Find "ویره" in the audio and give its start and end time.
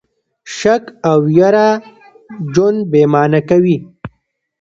1.27-1.67